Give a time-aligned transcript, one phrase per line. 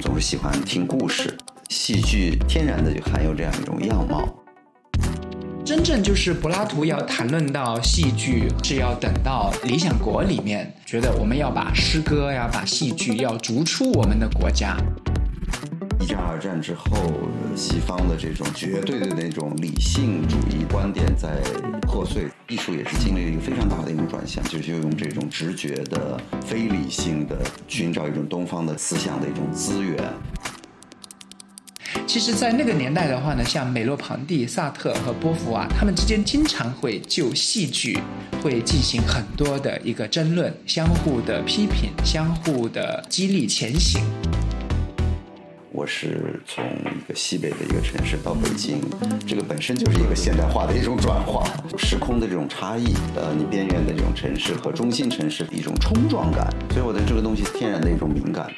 [0.00, 1.36] 总是喜欢听故事，
[1.68, 4.28] 戏剧天然的就含有这样一种样貌。
[5.64, 14.76] 真正就是柏拉图要谈论到戏剧，是要等到《理想国》里面，觉得我们要把诗歌呀、把戏剧要逐出我们的国家。
[16.06, 16.88] 一战、二战之后，
[17.56, 21.42] 西方的这种绝对的那种理性主义观点在
[21.82, 30.00] 破碎，艺术也是经历了一个非常大的一种转向，就是用这种直觉的、非理性的，寻找一种东方的思想的一种资源。
[32.06, 37.98] 其实，在那个年代的话呢，像美洛庞蒂、萨特和波伏娃，他们之间经常会就戏剧
[38.40, 44.04] 会进行很多的一个争论，相互的批评，相互的激励前行。
[45.76, 48.80] 我是从一个西北的一个城市到北京，
[49.26, 51.44] 这个本身就是一个现代化的一种转化，
[51.76, 58.50] 时空的这种差异，呃，你边缘的这种城市和中心城市的一种冲撞感，所以我对这个东西天然的一种敏感。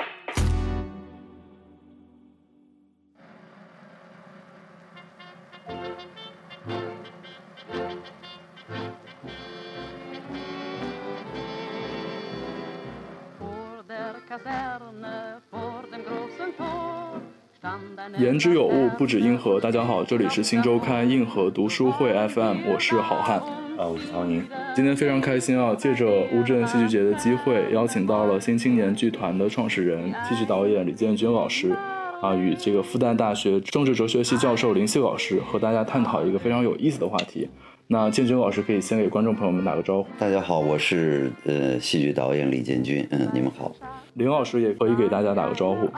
[18.39, 19.58] 言之有物，不止硬核。
[19.58, 23.39] 大家好，这里是新周刊硬核读书会 FM，我是好汉，
[23.77, 24.41] 啊，我是曹宁。
[24.77, 31.75] 今天非常开心啊，借着乌镇戏剧节的机会，邀请到了新青年剧团的创始人、戏剧导演李建军老师，
[32.22, 37.48] 啊，与这个复旦大学政治哲学系教授林夕老师，和大家探讨一个非常有意思的话题。
[37.89, 40.09] 那建军老师可以先给观众朋友们打个招呼。
[40.16, 43.72] 大家好，我是呃戏剧导演李建军，嗯，你们好。
[44.14, 45.89] 林老师也可以给大家打个招呼。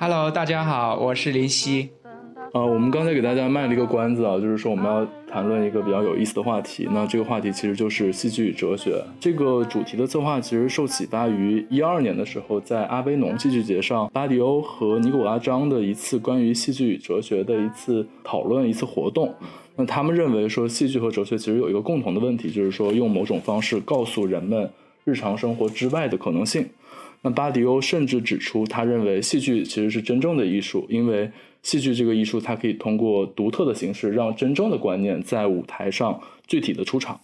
[0.00, 1.88] Hello，大家好，我是林夕。
[2.52, 6.86] 呃，我们刚才给大家卖了一个关子啊，就是说我们要谈论一个比较有意思的话题。
[6.92, 9.02] 那这个话题其实就是戏剧与哲学。
[9.18, 19.34] 这个主题的策划其实受启发于一二年的时候，在阿维农戏剧节上，巴迪欧和尼古拉张的一次关于戏剧与哲学的一次讨论、一次活动。
[19.74, 24.70] 那他们认为说，戏剧和哲学其实有一个共同的问题，就是说用某种方式告诉人们
[25.02, 26.64] 日常生活之外的可能性。
[27.22, 31.30] 那巴迪欧甚至指出，他认为戏剧其实是真正的艺术，因为
[31.62, 37.20] 戏剧这个艺术，它可以通过独特的形式，让真正的观念在舞台上具体的出场。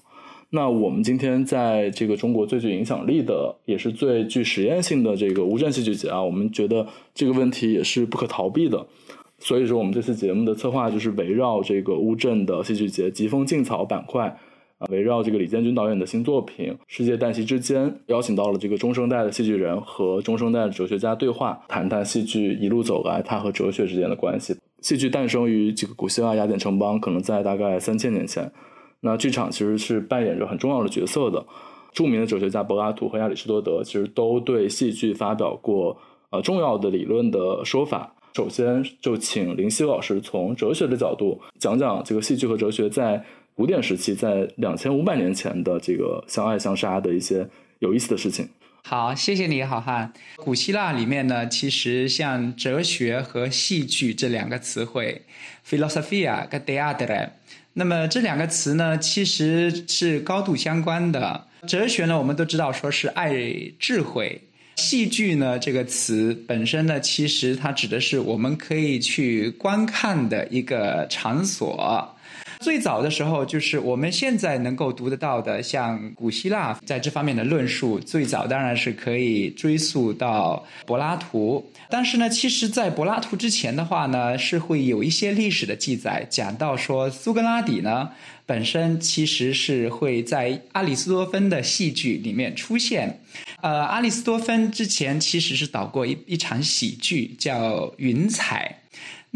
[0.50, 8.86] 那我们今天在这个中国最具影响力的，也是最具实验性的这个乌镇戏剧节啊，我们觉得这个问题也是不可逃避的。
[9.38, 14.36] 所以说，我们这次节目的策划就是围绕这个乌镇的戏剧节“疾风劲草”板块。
[14.90, 24.56] 围绕这个李建军导演的新作品《世界旦夕之间》，邀请到了这个中生代的戏剧人和中生代的哲学家对话，谈谈戏剧一路走来它和哲学之间的关系。
[24.80, 28.52] 戏剧诞生于这个古希腊雅典城邦，可能在大概三千年前。
[29.00, 31.44] 那剧场其实是扮演着很重要的角色的。
[31.92, 35.96] 著名的哲学家柏拉图和亚里士多德其实都对戏剧发表过
[36.30, 38.14] 呃重要的理论的说法。
[38.34, 43.24] 首先就请林夕老师从哲学的角度讲讲这个戏剧和哲学在。
[43.56, 47.48] 古典时期，在两千五百年前的这个相爱相杀的一些
[47.78, 48.48] 有意思的事情。
[48.82, 50.12] 好，谢谢你好汉。
[50.36, 55.22] 古希腊里面呢，其实像哲学和戏剧这两个词汇
[55.64, 57.30] ，philosophia 跟 d e a d r e
[57.74, 61.46] 那么这两个词呢，其实是高度相关的。
[61.66, 63.32] 哲学呢，我们都知道说是爱
[63.78, 64.40] 智慧；
[64.76, 72.13] 戏剧呢，这个词本身呢，其实它指的是我们可以去观看的一个场所。
[72.64, 81.70] 最早的时候，就是我们现在能够读得到的，像古希腊在这方面的论述，最早当然是可以追溯到柏拉图。
[81.90, 88.08] 但是呢，其实，在柏拉图之前的话呢，是会有一些历史的记载，讲到说苏格拉底呢
[88.46, 93.20] 本身其实是会在阿里斯多芬的戏剧里面出现。
[93.60, 98.78] 呃，阿里斯多芬之前其实是导过一一场喜剧，叫《云彩》。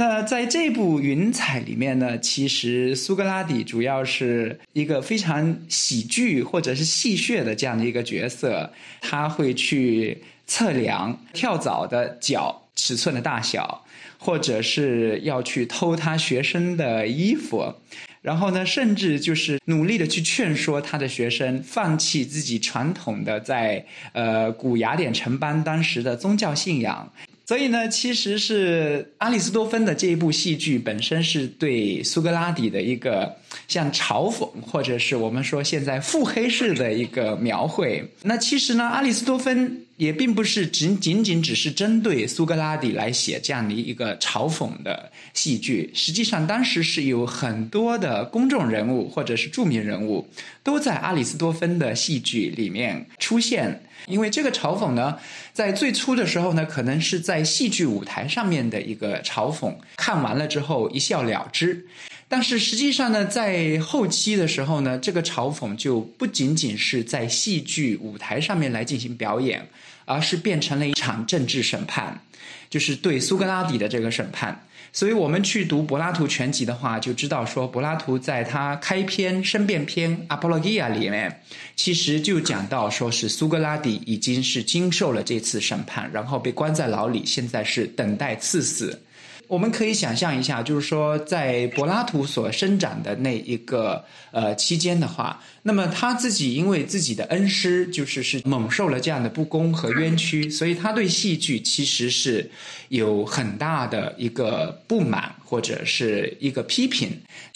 [0.01, 13.85] 那在这部《云彩》里面呢，其实苏格拉底主要是一个非常喜剧或者是戏谑的这样的一个角色，他会去测量跳蚤的脚尺寸的大小，
[14.19, 17.75] 或者是要去偷他学生的衣服，
[18.23, 27.13] 然后呢，甚至就是努力的去劝说他的学生放弃自己传统的在呃古雅典城邦当时的宗教信仰。
[27.49, 33.35] 所以呢，其实是阿里斯多芬的这一部戏剧本身是对苏格拉底的一个
[33.67, 38.07] 像嘲讽，或者是我们说现在腹黑式的一个描绘。
[38.23, 45.91] 那其实呢，阿里斯多芬也并不是仅仅仅只是针对苏格拉底来写这样的一个嘲讽的戏剧。
[45.95, 50.29] 实际上，当时是有很多的公众人物或者是著名人物
[50.63, 53.85] 都在阿里斯多芬的戏剧里面出现。
[54.07, 55.19] 因为这个嘲讽呢，
[55.53, 61.87] 在最初的时候呢，可能是在戏剧舞台上面的一个嘲讽，看完了之后一笑了之。
[62.31, 69.67] 但是实际上呢，在后期的时候呢，这个嘲讽就不仅仅是在戏剧舞台上面来进行表演，
[70.05, 72.21] 而是变成了一场政治审判，
[72.69, 74.65] 就是对苏格拉底的这个审判。
[74.99, 81.41] 所以我们去读柏拉图全集的话，就知道说，柏拉图在他开篇申辩篇《Apologia》里面，
[81.77, 89.01] 其实就讲到说是苏格拉底已经是经受了这次审判，然后被关在牢里，现在是等待赐死。
[89.47, 102.51] 我们可以想象一下，就是说，在柏拉图所生长的那一个呃期间的话，那么他自己因为自己的恩师就是是蒙受了这样的不公和冤屈，所以他对戏剧其实是
[102.89, 107.11] 有很大的一个不满或者是一个批评。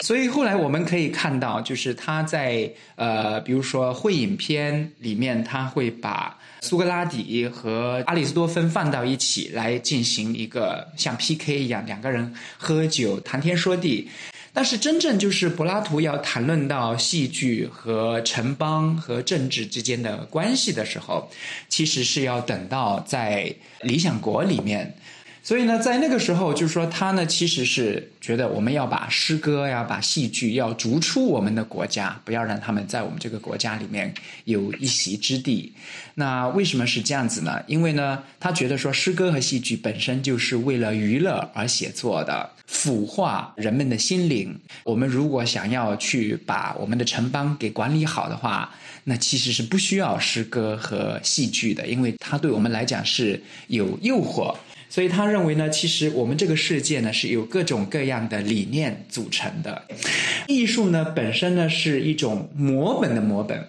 [0.04, 6.38] 所以后来我们可以看到，就是他在呃，比如说《会影片》里面，他会把。
[6.64, 14.08] 苏格拉底和阿里斯多芬放到一起来进行一个像 PK 一样，两个人喝酒谈天说地。
[14.52, 21.30] 但是真正就是柏拉图要谈论到戏剧和城邦和政治之间的关系的时候，
[21.68, 23.54] 其实是要等到在
[23.86, 24.94] 《理想国》里面。
[25.44, 35.72] 所以呢，在那个时候，就是说他呢，其实是觉得我们要把诗歌呀、把戏剧要逐出我们的国家，不要让他们在我们这个国家里面有一席之地。
[36.14, 37.60] 那为什么是这样子呢？
[37.66, 44.56] 因为呢，他觉得说诗歌和戏剧本身就是为了娱乐而写作的，腐化人们的心灵。
[44.84, 48.72] 我们如果想要去把我们的城邦给管理好的话，
[49.02, 54.54] 那其实是不需要诗歌和戏剧的，因为它对我们来讲是有诱惑。
[54.92, 59.84] 所以他认为呢，其实我们这个世界呢是由各种各样的理念组成的。
[60.46, 63.68] 艺术呢本身呢是一种模本的模本，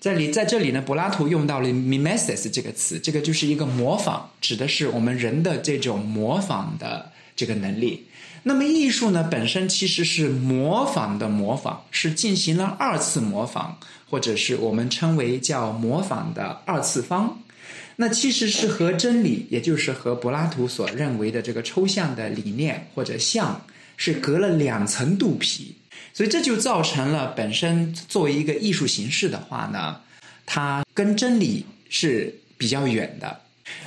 [0.00, 8.06] 在里在这里呢，柏拉图用到了 mimesis 这个词，这个就是一个模仿，指的是我们人的这种模仿的这个能力。
[8.42, 13.76] 那么艺术呢本身其实是模仿的模仿，是进行了二次模仿，
[14.10, 17.38] 或者是我们称为叫模仿的二次方。
[17.96, 23.64] 那其实是和真理，也就是和柏拉图所认为的这个抽象的理念或者像，
[23.96, 25.76] 是隔了两层肚皮，
[26.12, 30.00] 所以这就造成了本身作为一个艺术形式的话呢，
[30.44, 33.40] 它跟真理是比较远的。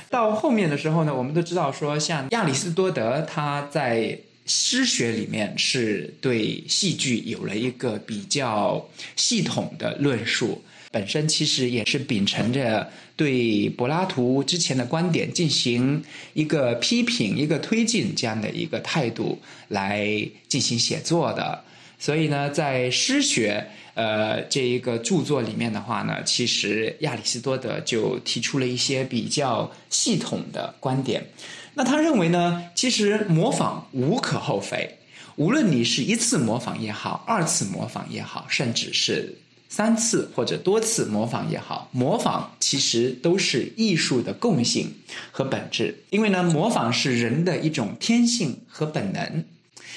[0.08, 10.62] 到后面的时候呢，我们都知道说，像亚里士多德他在诗学里面是对戏剧有了一个比较系统的论述。
[10.90, 16.04] 本身其实也是秉承着对柏拉图之前的观点进行
[16.34, 19.36] 一个批评、一个推进这样的一个态度
[19.66, 20.06] 来
[20.46, 21.64] 进行写作的。
[21.98, 31.26] 所以呢，在诗学呃这一个著作里面的话呢，其实亚里士多德就提出了一些比较系统的观点。
[31.74, 34.88] 那他认为呢，其实模仿无可厚非，
[35.34, 39.34] 无论你是一次模仿也好，二次模仿也好，甚至是。
[39.68, 44.94] 三次或者多次模仿也好，模仿其实都是艺术的共性
[45.30, 46.04] 和本质。
[46.10, 49.44] 因为呢，模仿是人的一种天性和本能，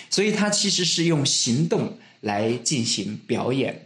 [0.10, 3.86] 所以它其实是用行动来进行表演。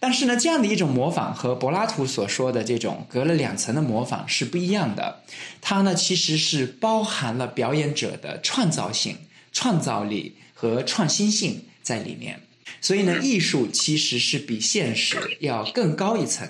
[0.00, 5.22] 但是呢，这样的一种模仿和柏拉图所说的这种隔了两层的模仿是不一样的。
[5.60, 9.16] 它呢，其实是包含了表演者的创造性、
[9.52, 12.40] 创造力和创新性在里面。
[12.80, 16.48] 所以呢，艺术其实是比现实要更高一层。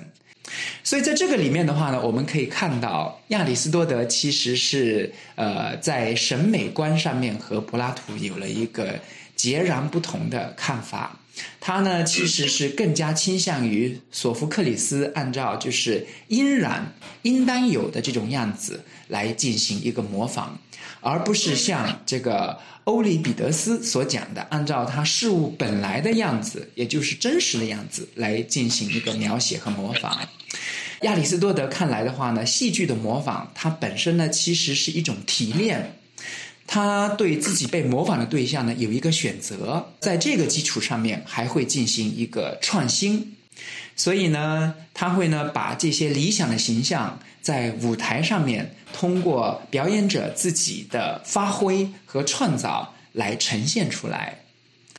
[0.85, 9.00] 所以在这个里面的话呢，我们可以看到亚里士多德其实是呃在审美观上面和柏拉图有了一个
[9.37, 11.19] 截然不同的看法。
[11.61, 16.92] 他呢其实是更加倾向于索福克里斯按照就是应然
[17.23, 20.59] 应当有的这种样子来进行一个模仿，
[21.00, 22.59] 而不是像这个。
[22.85, 30.29] 欧里彼得斯所讲的，按照他事物本来的样子，也就是真实的样子来进行一个描写和模仿。
[31.03, 35.97] 亚里士多德看来的话呢，戏剧的模仿它本身呢其实是一种提炼，
[36.67, 43.37] 他对自己被模仿的对象呢有一个选择，在这个基础上面还会进行一个创新。
[43.95, 54.38] 所以呢，他会呢把这些理想的形象在舞台上面，通过表演者自己的发挥和创造来呈现出来。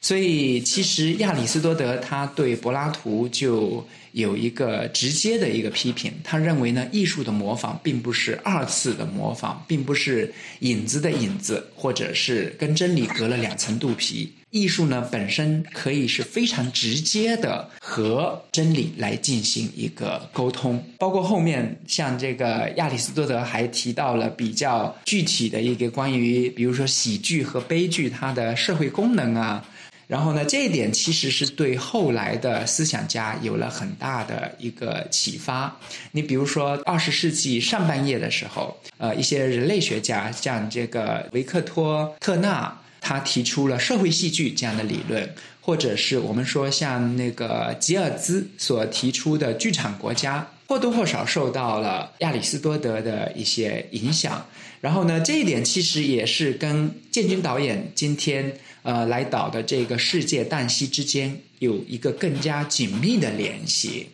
[0.01, 6.12] 所以，其实亚里士多德他对柏拉图就有一个直接的一个批评。
[6.25, 14.34] 他认为呢，艺术的模仿并不是二次的模仿，并不是影子的影子，或者是跟真理隔了两层肚皮。
[14.54, 20.80] 艺术呢，本身可以是非常直接的和真理来进行一个沟通。
[21.00, 29.66] 包括后面像这个亚里士多德还提到了比较具体的一个关于，比如说喜剧和悲剧它的社会功能啊。
[30.06, 35.76] 然后呢，这一点其实是对后来的思想家有了很大的一个启发。
[36.12, 45.30] 你比如说，二十世纪上半叶的时候，呃，一些人类学家像这个维克托·特纳，他提出了社会戏剧这样的理论，
[45.62, 54.46] 或者是我们说像那个吉尔兹所提出的剧场国家，或多或少受到了亚里士多德的一些影响。
[54.80, 58.54] 然后呢，这一点其实也是跟建军导演今天。
[58.84, 64.10] 呃，来导的这个世界旦夕之间有一个更加紧密的联系。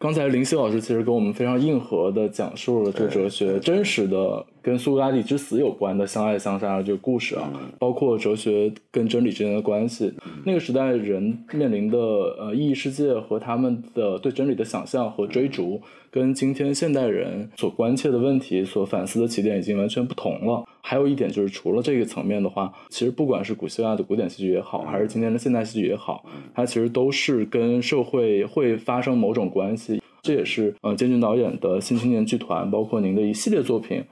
[0.00, 7.50] 刚才林夕老师其实跟我们非常硬核的讲述了这个哲学真实的跟苏格拉底之死有关的相爱相杀的这个故事啊，
[7.80, 10.12] 包括哲学跟真理之间的关系。
[10.44, 15.80] 那个时代人面临的呃意义世界和他们的对真理的想象和追逐。
[16.10, 20.64] 跟今天现代人所关切的问题、所反思的起点已经完全不同了。
[20.80, 26.24] 还有一点就是，除了这个层面的话，其实不管是古希腊的古典戏剧也好，还是今天的现代戏剧也好，
[26.54, 30.00] 它其实都是跟社会会发生某种关系。
[30.22, 34.02] 这也是呃，建军导演的新青年剧团，包括您的一系列作品，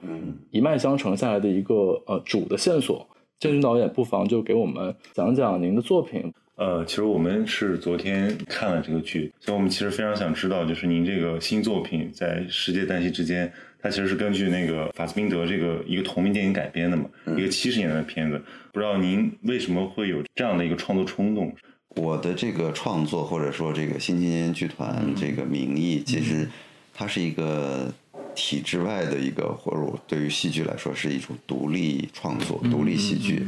[0.51, 3.05] 一脉相承下来的一个呃主的线索。
[3.39, 6.33] 建军导演不妨就给我们讲讲您的作品。
[6.57, 17.05] 呃，其实我们是昨天看了这个剧，所以我们其实非常想知道，就是您这个新作品在世界旦夕之间，它其实是根据那个法斯宾德这个一个同名电影改编的嘛，
[17.37, 18.41] 一个七十年代的片子。
[18.73, 21.55] 不知道您为什么会有这样的一个创作冲动？
[21.89, 26.47] 我的这个创作或者说这个新青年剧团这个名义，其实
[26.91, 27.93] 它是一个
[28.33, 33.45] 体制外的一个，或者对于戏剧来说是一种独立创作、独立戏剧。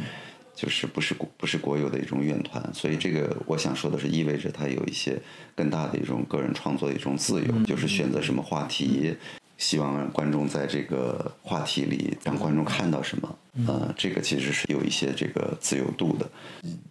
[0.60, 5.18] 就是不是国不是国有的一种院团，所以这个我想说的是，意味着它有一些
[5.56, 9.16] 更大的一种个人创作的一种自由，就是选择什么话题，
[9.58, 13.38] 希望让观众在这个话题里让观众看到什么，
[13.68, 16.30] 呃，这个其实是有一些这个自由度的。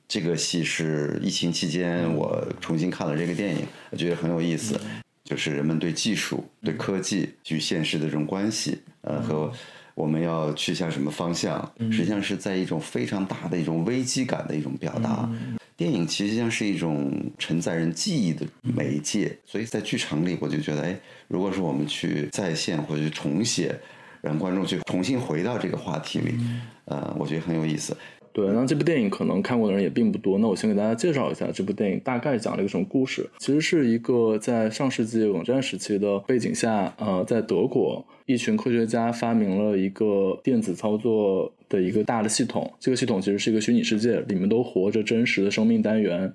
[0.08, 4.80] 这个戏是疫情期间我重新看了这个电影，我觉得很有意思，
[5.24, 9.52] 就是人们对技术、对科技与现实的这种关系，呃和。
[9.98, 11.60] 我们要去向什么方向？
[11.90, 15.28] 实际上是在一种非常大的一种危机感的一种表达。
[15.76, 23.76] 电影其实像是一种承载人记忆的媒介，所以在剧场里，我就觉得，哎，如果说我们去再现或者去重写，
[24.22, 26.38] 让观众去重新回到这个话题里，
[26.84, 27.96] 呃，我觉得很有意思。
[28.38, 30.38] 对，那这部电影可能看过的人也并不多。
[30.38, 33.28] 那我先给大家介绍一下这部电影大概讲了一个什么故事。
[33.40, 42.72] 其实是一个在上世纪冷战时期的背景下，呃，在德国，一群科学家发明了一个电子操作的一个大的系统。
[42.78, 46.32] 这个系统其实是一个虚拟世界，里面都活着真实的生命单元。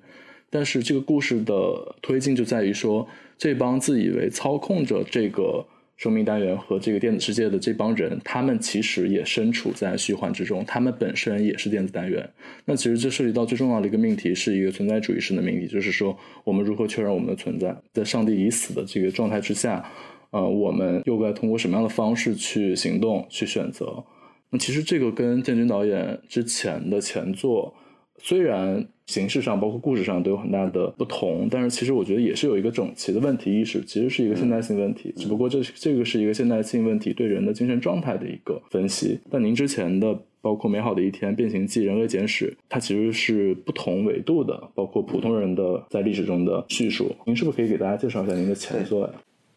[0.50, 3.08] 但是这个故事的推进就在于说，
[3.38, 5.64] 这帮自以为操控着这个。
[5.96, 12.28] 生命单元和这个电子世界的这帮人，他们其实也身处在虚幻之中，他们本身也是电子单元。
[12.64, 19.84] 那其实这涉及到最重要的一个命题，是一个存在主义式的命题，就是说我们如何确认我们的存在，在上帝已死的这个状态之下，
[20.30, 24.04] 呃，我们又该通过什么样的方式去行动、去选择？
[24.50, 27.74] 那其实这个跟建军导演之前的前作。
[28.18, 35.12] 虽然形式上包括故事上都有很大的不同，但是其实我觉得也是有一个整齐的问题意识，其实是一个现代性问题。
[35.16, 39.18] 只不过这这个是一个现代性问题对人的精神状态的一个分析。
[39.30, 47.14] 但您之前的包括《美好的一天》《变形记》《人类简史》，它其实是不同维度的，包括普通人的在历史中的叙述。
[47.26, 49.12] 您是不是可以给大家介绍一下您的前作呀？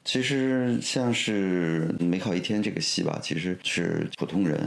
[0.08, 4.58] 其实像是《美好一天》这个戏吧，其实是普通人，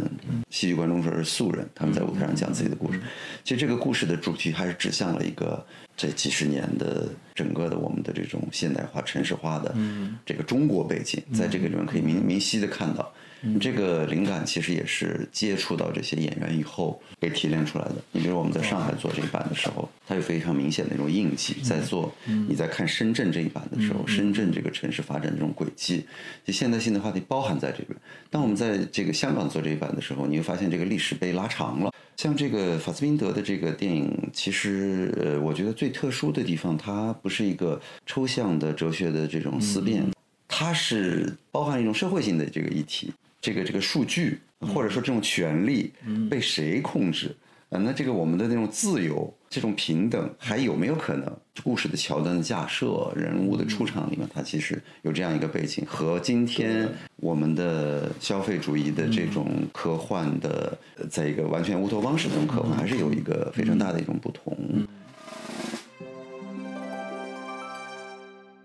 [0.51, 3.01] 戏剧观众说是素人，他们在舞台上讲自己的故事。
[3.43, 5.67] 其实这个故事的主题还是指向了一个
[5.97, 9.75] 这几十年的整个的我们的这种现代化、城市化的
[10.27, 13.11] 这个中国背景，在这个里面可以明明晰的看到。
[13.61, 17.97] 这个灵感其实也是接触到这些演员以后被提炼出来的。
[18.13, 21.55] 你比如我们在上海做这一版的时候，它有非常明显的一种印记。
[21.63, 22.13] 在做
[22.49, 26.05] 你在看深圳这一版的时候，深圳这个城市发展的这种轨迹，
[26.45, 27.99] 就现代性的话题包含在这边。
[28.29, 31.93] 当我们在这个香港做这一版的时候，你会发现这个历史被拉长了。
[32.17, 40.05] 像这个法斯宾德的这个电影，其实呃，我觉得最特殊的地方，它不是一个抽象的哲学的这种思辨，
[40.47, 43.11] 它是包含一种社会性的这个议题。
[43.41, 45.93] 这个这个数据或者说这种权利
[46.29, 47.35] 被谁控制？
[47.71, 51.33] 啊，那这个我们的那种自由、这种平等还有没有可能？
[51.63, 60.77] 故事的桥段的架设、人物的出场里面，它其实有这样一个背景，和今天我们的消费主义的这种科幻的，
[61.09, 64.57] 在一个完全乌托邦式的这种科幻，还是有一个非常大的一种不同。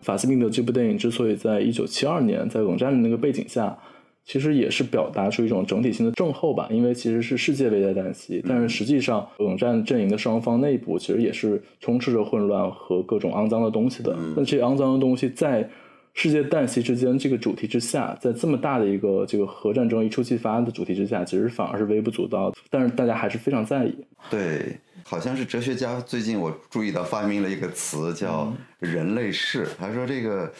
[0.01, 3.77] 法斯宾德这部电影之所以在一九七二年在冷战的那个背景下。
[4.25, 14.17] 其实也是表达出一种整体性的症候吧，因为其实是世界危在旦夕，但是实际上冷战阵营的双方内部其实也是充斥着混乱和各种肮脏的东西的。
[14.35, 15.69] 那这肮脏的东西在
[16.15, 22.51] 世界旦夕之间这个主题之下，在这么大的一个这个核战争一触即发的主题之下，其实反而是微不足道。
[22.71, 23.95] 但是大家还是非常在意。
[24.31, 30.51] 对，好像是哲学家最近我注意到发明了一个词叫“人类世”，他说这个。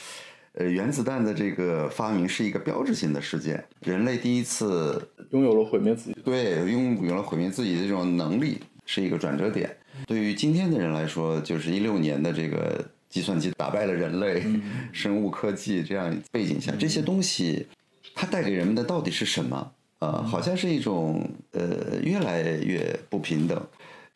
[0.58, 9.76] 呃，原子弹的这个发明是一个标志性的事件，人类第一次拥有了毁灭自己，对，拥有了毁灭自己的这种能力，是一个转折点。
[10.08, 14.44] 对于今天的人来说，就是一六年的这个计算机打败了人类，
[14.94, 17.68] 生物科技这样背景下，这些东西
[18.14, 19.72] 它带给人们的到底是什么？
[20.00, 23.62] 呃，好像是一种呃越来越不平等。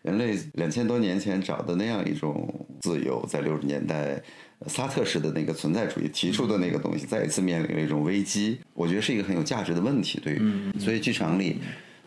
[0.01, 4.21] 人类两千多年前找的那样一种自由，在六十年代。
[4.67, 8.59] 萨特式的那个存在主义提出的那个东西，再一次面临了一种危机。
[8.73, 10.19] 我觉得是一个很有价值的问题。
[10.21, 10.41] 对于，
[10.77, 11.59] 所以剧场里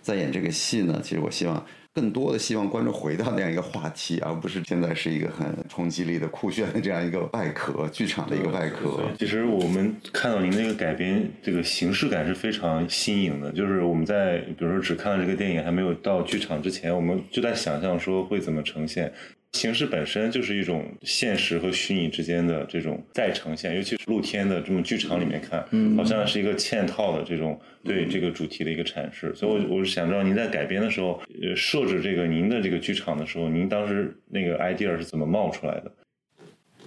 [0.02, 1.64] 在演这个戏呢，其实我希望
[1.94, 9.00] 更多的希望观众回到那样一个话题，而不是现在是一个很冲击力的酷炫的这样一个外壳，剧场的一个外壳。
[9.18, 13.50] 其实我们看到您那个改编，这个形式感是非常新颖的。
[13.52, 19.10] 就是我们在比如说只看了这个电影，还没有到剧场之前，我们就在想象说会怎么呈现。
[19.52, 25.62] 形式本身就是一种现实和虚拟之间的这种再呈现，尤其是露天的这种剧场里面看，
[25.96, 29.34] 好像是一个嵌套的这种对这个主题的一个阐释。
[29.34, 35.92] 所以，我我是想知道您在改编的时候，呃，设置这个您的这个剧场的时候，您当时那个 idea 是怎么冒出来的？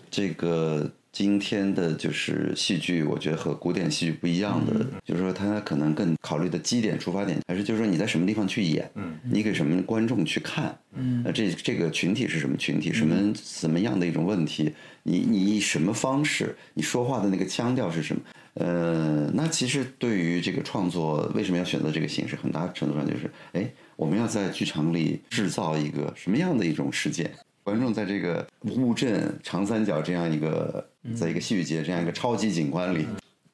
[0.10, 0.92] 这个。
[1.16, 18.22] 今天的就是戏剧，我觉得和古典戏剧不一样的，就是说它可能更考虑的基点出发点，还是就是说你在什么地方去演，嗯，你给什么观众去看，嗯，那这这个群体是什么群体，什么什么样的一种问题，你你以什么方式，你说话的那个腔调是什么？
[18.56, 27.32] 呃，那其实对于这个创作，为什么要选择这个形式，很大程度上就是，哎，我们要在剧场里制造一个什么样的一种事件？
[27.66, 33.08] 观众在这个乌镇长三角这样一个，在一个戏剧节这样一个超级景观里，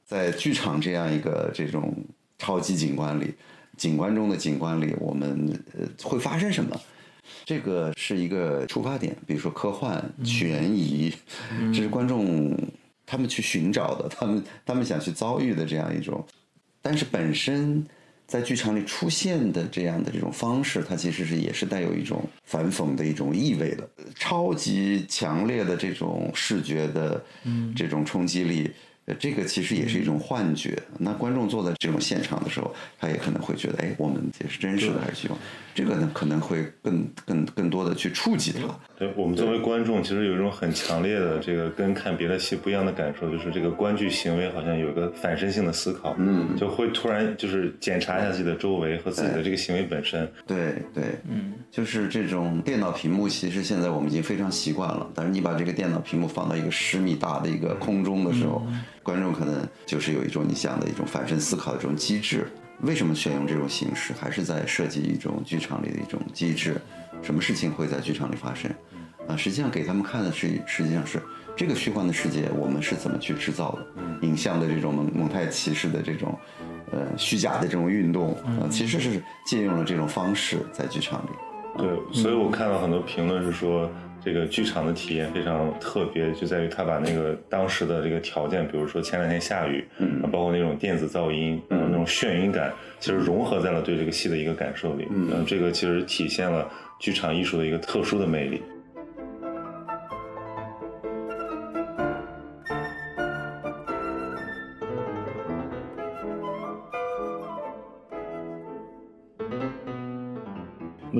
[0.04, 1.96] 在剧场这样一个这种
[2.38, 3.34] 超级景观里，
[3.78, 6.78] 景观中的景观里，我们呃会发生什么？
[7.46, 9.16] 这个是一个出发点。
[9.26, 11.14] 比如说科幻、悬疑，
[11.74, 12.54] 这是观众
[13.06, 16.22] 他们去寻找的，他们他们想去遭遇的这样一种，
[16.82, 17.88] 但是本身。
[18.32, 27.22] 在剧场里出现的这样的这种方式，它其实是也是带有一种反讽的一种意味的，超级强烈的这种视觉的
[27.76, 28.72] 这种冲击力。
[29.20, 30.78] 这个其实也是一种幻觉。
[30.98, 35.38] 那观众坐在这种现场的时候，他也可能会觉得，哎，我们这是真实的还是虚妄？
[35.74, 38.60] 这个呢，可能会更更更多的去触及他。
[38.98, 50.30] 对我们作为观众，其实有一种很强烈的这个跟看别的戏不一样的感受，就是这个观剧行为好像有一个反身性的思考，嗯，就会突然就是检查一下自己的周围和自己的这个行为本身。
[50.46, 55.10] 对对，嗯，就是这种电脑屏幕，其实现在我们已经非常习惯了。
[55.16, 58.62] 但是你把这个电脑屏幕放到一个十米大的一个空中的时候。
[59.04, 62.48] 观众可能就是有一种你想的一种反身思考的这种机制，
[62.82, 64.14] 为什么选用这种形式？
[64.14, 66.80] 还是在设计一种剧场里的一种机制？
[67.22, 68.72] 什么事情会在剧场里发生？
[69.28, 71.22] 啊，实际上给他们看的是，实际上是
[71.56, 74.28] 这个虚幻的世界，我们是怎么去制造的？
[74.28, 76.38] 影像的这种蒙蒙太奇式的这种，
[76.92, 81.30] 呃，虚假的这种运动，啊，其实是借用了这种方式在剧场里。
[81.78, 83.90] 对，所以我看到很多评论是说。
[84.24, 98.62] 这个剧场的体验非常特别，就在于他把那个当时的这个条件，比如说前两天下雨，嗯，包括那种电子噪音，嗯，那种眩晕感，其实融合在了对这个戏的一个感受里，嗯，这个其实体现了剧场艺术的一个特殊的魅力。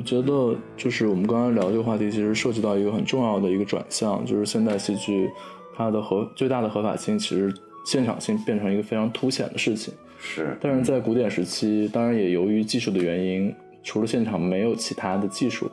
[0.02, 5.30] 觉得就是我们刚刚聊这个话题，其实涉及到一个很重要的一个转向，就是现代戏剧
[5.74, 7.52] 它的合最大的合法性，其实
[7.84, 9.92] 现场性变成一个非常凸显的事情。
[10.18, 15.70] 是，但是在古典时期，当然也由于技术的原因，除了现场没有其他的技术。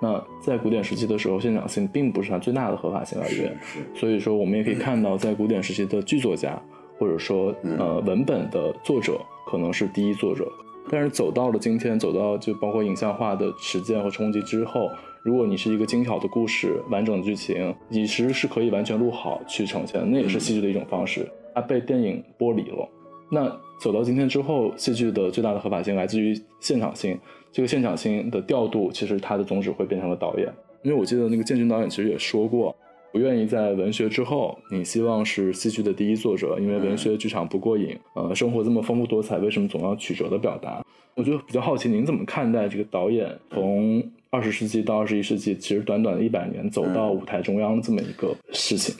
[0.00, 3.56] 那在古典时期的时候，现场性并不是它最大的合法性来源。
[3.62, 6.60] 是，所以说我们也可以看到，在古典时期的剧作家
[6.98, 10.50] 或者说呃文本的作者，可能是第一作者。
[10.90, 14.90] 但是走到了今天，走到就包括影像化的实践和冲击之后，
[15.22, 21.26] 如果你是一个精巧的故事、完整的剧情，你其实是可以完全录好去呈现，那也是戏剧的一种方式。
[21.54, 22.88] 它被电影剥离了。
[23.30, 23.48] 那
[23.80, 27.18] 走到今天之后，戏剧的最大的合法性来自于现场性。
[27.50, 30.50] 这个现场性的调度，其实它的宗旨会变成了导演。
[30.82, 32.74] 因为我记得那个建军导演其实也说过，
[33.12, 37.94] 不愿意在文学之后，你希望是戏剧的第一作者，因为文学剧场不过瘾。
[38.14, 40.82] 呃，生活这么丰富多彩，为什么总要曲折的表达？
[41.14, 48.94] 我就比较好奇，您怎么看待这个导演从二十世纪到二十一世纪，其实短短的一百年走到舞台中央这么一个事情？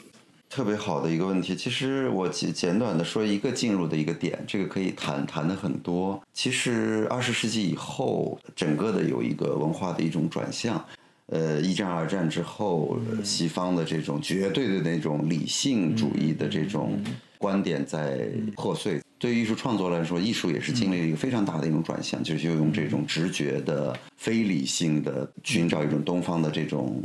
[0.47, 1.55] 特别好的一个问题。
[1.55, 6.21] 其实我简简短的说一个进入的一个点，这个可以谈谈的很多。
[6.31, 10.85] 其实二十世纪以后，整个的有一个文化的一种转向。
[11.27, 17.01] 呃，一战、二战之后，西方的这种绝对的那种理性主义的这种
[17.37, 19.01] 观点在破碎。
[19.17, 27.01] 对于艺术创作来说，艺术也是经历了一个非常大的一种转向，就是用这种直觉的、非理性的，寻找一种东方的这种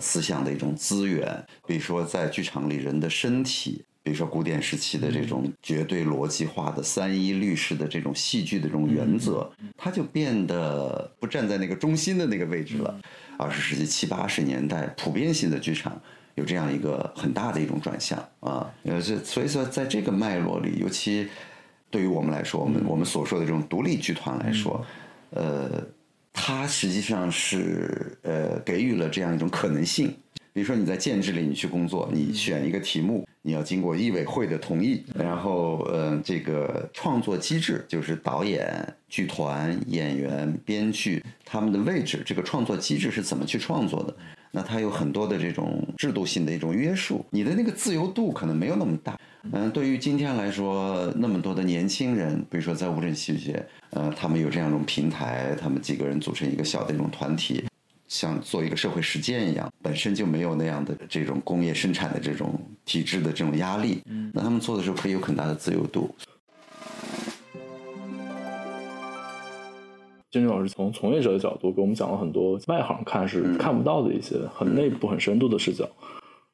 [0.00, 1.44] 思想的一种资源。
[1.66, 3.84] 比如说，在剧场里人的身体。
[4.04, 13.00] 比如说古典时期的这种绝对逻辑化的三一律式的这种戏剧的这种原则，它就变得不站在那个中心的那个位置了。
[13.42, 16.00] 二十世纪七八十年代，普遍性的剧场
[16.36, 18.72] 有这样一个很大的一种转向啊。
[18.84, 21.28] 呃，这所以说在这个脉络里，尤其
[21.90, 24.86] 对于我们来说，我们我们所说的这种独立剧团来说，
[25.30, 25.84] 呃，
[26.32, 30.14] 它实际上是呃给予了这样一种可能性。
[30.52, 33.26] 比如说你在建制里你去工作，你选一个题目。
[33.42, 44.14] 你要经过艺委会的同意，然后，嗯，这个创作机制就是导演、剧团、演员、编剧他们的位置，这个创作机制是怎么去创作的？
[44.52, 49.18] 那它有很多的这种制度性的一种约束，你的那个自由度可能没有那么大。
[49.50, 57.64] 嗯，对于今天来说，那么多的年轻人，比如说在乌镇戏剧节，呃，他们有这样一种平台，他们几个人组成一个小的一种团体。
[58.12, 64.02] 像做一个社会实践一样，本身就没有那样的这种工业生产的这种体制的这种压力，
[64.34, 66.14] 那他们做的时候可以有很大的自由度。
[70.30, 75.88] 金军老师从从业者的角度给我们讲了很多外行看是看不到的一些很内部、很深度的视角，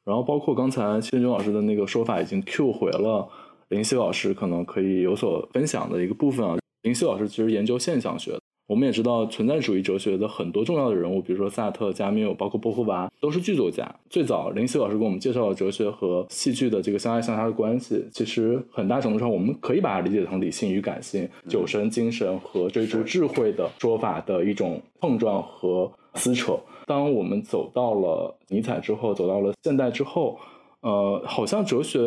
[0.04, 3.28] 然后包括刚才金军老师的那个说法，已经 Q 回了
[3.70, 6.56] 林夕老师可能可以有所分享的一个部分啊。
[6.82, 8.38] 林夕老师其实研究现象学。
[8.68, 13.90] 我们也知道，存在主义哲学的很多重要的人物，比如说萨特、加缪，包括波伏娃，都是剧作家。
[14.10, 26.54] 最早林夕老师给我们介绍了哲学和戏剧的这个相爱相杀的关系，其实很大程度上，我们可以把它理解成理性与感性、酒神精神和追逐智慧的说法的一种碰撞和撕扯。
[26.84, 30.38] 当我们走到了尼采之后，走到了现代之后，
[30.82, 31.98] 呃，好像哲学。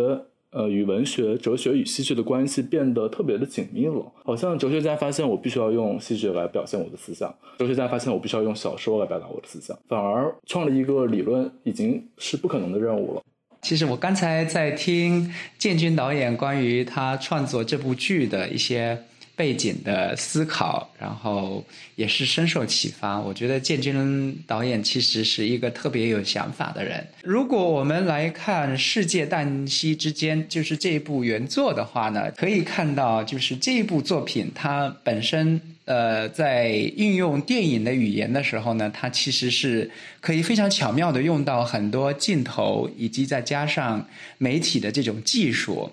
[0.51, 4.05] 呃，与文学、哲学与戏剧的关系变得特别的紧密了。
[4.23, 13.21] 好像哲学家发现我必须要用戏剧来表现我的思想，哲学家发现我必须要用小说来表达我的思想，反而创立一个理论已经是不可能的任务了。
[13.61, 19.05] 其实我刚才在听建军导演关于他创作这部剧的一些。
[19.41, 23.19] 背景的思考，然后也是深受启发。
[23.19, 27.04] 我觉得建军导演其实是一个特别有想法的人。
[27.23, 45.91] 如果我们来看《世界旦夕之间》，就是这一部原作的话呢，可以看到，就是这一部作品它本身，呃，在运用电影的语言的时候呢，它其实是可以非常巧妙的用到很多镜头，以及再加上媒体的这种技术。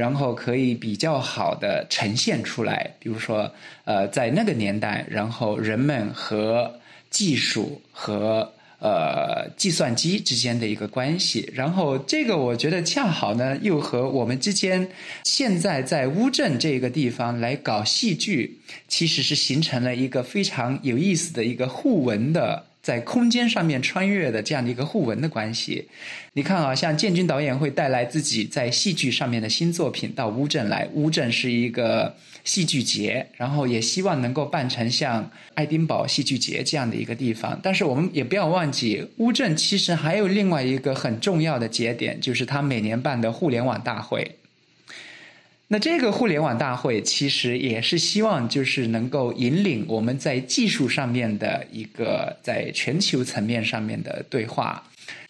[0.00, 3.52] 然后可以比较好的呈现出来，比如说，
[3.84, 14.88] 呃，在那个年代，然后人们和技术和呃计算机之间的一个关系，然后这个我觉得恰好呢，又和我们之间
[15.24, 18.58] 现在在乌镇这个地方来搞戏剧，
[18.88, 22.69] 其实是形成了一个非常有意思的一个互文的。
[22.82, 25.88] 在空间上面穿越的这样的一个互文的关系，
[26.32, 37.60] 你看啊，像建军导演会带来自己在戏剧上面的新作品到乌镇来，乌镇是一个戏剧节，然后也希望能够办成像爱丁堡戏剧节这样的一个地方。
[37.62, 44.36] 但是我们也不要忘记，乌镇其实还有另外一个很重要的节点，就是他每年办的互联网大会。
[45.72, 54.82] 那这个互联网大会其实也是希望，就是能够引领我们在技术上面的一个在全球层面上面的对话。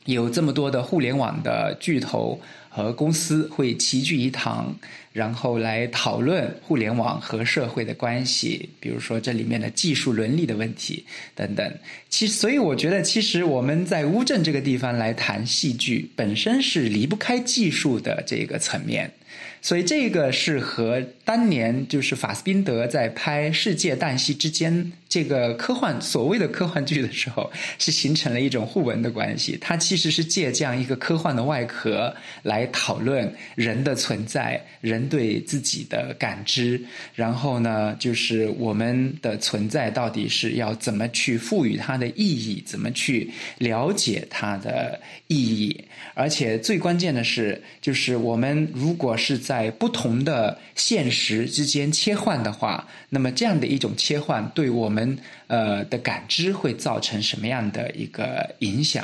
[0.07, 4.75] 有这么多的互联网的巨头和公司会齐聚一堂，
[5.13, 11.71] 然后来讨论互联网和社会的关系，比如说这里面的技术伦理的问题等等。
[12.09, 19.13] 其，所以我觉得，其实我们在乌镇这个地方来谈戏剧，本身是离不开技术的这个层面。
[19.63, 29.59] 所以这个是和当年就是法斯宾德在拍《世界旦夕》之间这个科幻所谓的科幻剧的时候，是形成了一种互文的关系。
[29.61, 36.81] 它其实是借这样一个科幻的外壳来讨论人的存在、人对自己的感知，
[37.15, 45.85] 然后呢，就是我们的存在到底是要怎么去赋予它的意义，怎么去了解它的意义。
[46.15, 59.03] 而且最关键的是，就是我们如果是在在不同的现实之间切换的话，那么这样的一种切换对我们呃的感知会造成什么样的一个影响？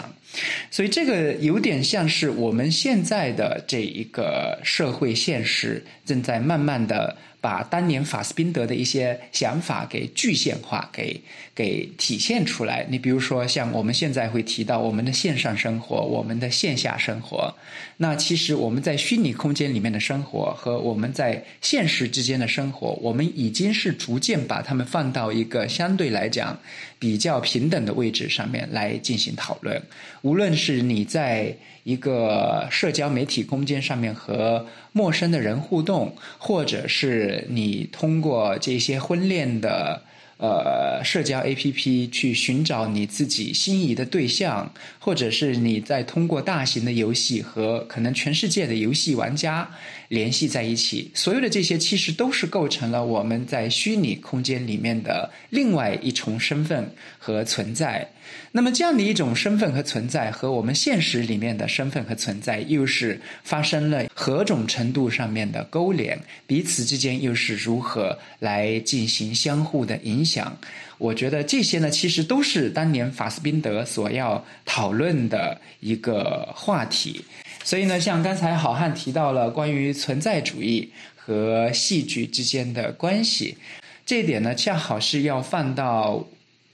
[0.71, 7.17] 所以这个有点像是我们现在的这一个社会现实正在慢慢的。
[7.47, 11.23] 把当年法斯宾德的一些想法给具象化，给
[11.55, 12.85] 给体现出来。
[12.91, 17.55] 你比如说，像我们现在会提到我们的线上生活，我们的线下生活。
[17.99, 26.59] 那其实我们在虚拟空间里面的生活和我们在现实之间的生活，我们已经是逐渐把它们放到一个相对来讲
[26.99, 29.81] 比较平等的位置上面来进行讨论。
[30.23, 31.57] 无论是你在
[31.87, 40.03] 一个社交媒体空间上面和陌生的人互动，或者是你通过这些婚恋的
[40.39, 49.71] 呃社交 APP 去寻找你自己心仪的对象，或者是你在通过大型的游戏和可能全世界的游戏玩家
[50.09, 58.09] 联系在一起，所有的这些其实都是构成了我们在虚拟空间里面的另外一重身份和存在。
[58.53, 66.19] 那么这样的一种身份和存在，和我们现实里面的身份和存在，又是发生了何种程度上面的勾连？
[66.47, 70.57] 彼此之间又是如何来进行相互的影响？
[70.99, 77.23] 我觉得这些呢，其实都是当年法斯宾德所要讨论的一个话题。
[77.67, 83.59] 所以呢，像刚才好汉提到了关于存在主义和戏剧之间的关系，
[84.07, 86.25] 这一点呢，恰好是要放到。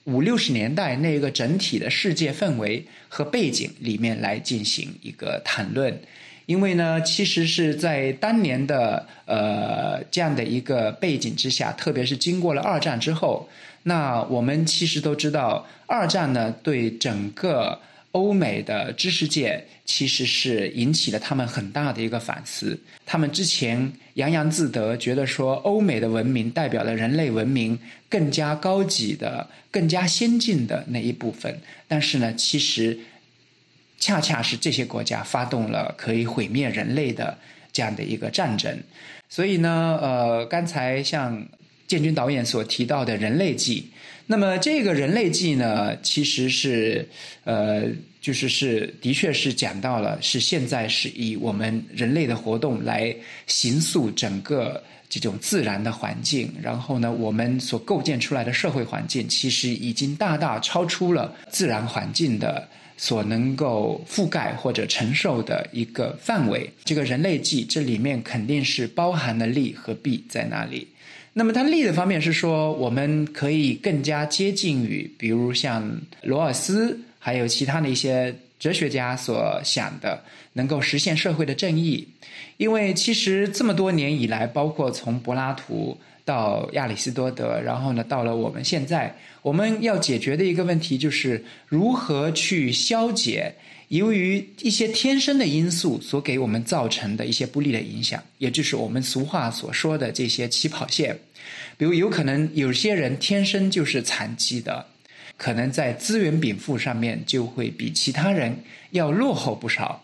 [0.04, 5.96] 五六十年代那个整体的世界氛围和背景里面来进行一个谈论，
[6.46, 13.48] 因为呢，其实是在当年的呃这样的一个背景之下，特别是经过了二战之后，
[13.84, 17.80] 那我们其实都知道，二战呢对整个。
[18.12, 22.78] 欧美的知识界其实是引起了他们很大的一个反思。
[23.04, 31.58] 他们之前洋洋自得，觉得说欧美的文明代表了人类文明更加高级的、更加先进的那一部分。
[31.88, 32.98] 但是呢，其实
[33.98, 37.38] 恰恰是这些国家发动了可以毁灭人类的
[37.72, 38.78] 这样的一个战争。
[39.28, 41.46] 所以呢，呃，刚才像
[41.92, 43.86] 建军导演所提到的人类记。
[44.26, 47.06] 那么这个人类记呢，其实是，
[47.44, 47.82] 呃，
[48.18, 53.14] 就是是，的确是讲到了，是现在是以我们人类的活动来
[53.46, 66.70] 形塑整个这种自然的环境，然后呢，我们所构建出来的社会环境，其实已经大大超出了自然环境的所能够覆盖或者承受的一个范围。
[66.84, 70.88] 这个人类记这里面肯定是包含了利和弊在那里。
[71.34, 82.06] 那么它利的方面是说，我们可以更加接近于，比如像罗尔斯，还有其他的一些哲学家所想的，能够实现社会的正义。
[82.58, 93.54] 因为其实这么多年以来，包括从柏拉图到亚里士多德，然后呢，到了我们现在，我们要解决的一个问题就是如何去消解。
[93.92, 101.14] 由于一些天生的因素所给我们造成的一些不利的影响，也就是我们俗话所说的这些起跑线，
[101.76, 104.86] 比如有可能有些人天生就是残疾的，
[105.36, 108.56] 可能在资源禀赋上面就会比其他人
[108.92, 110.02] 要落后不少。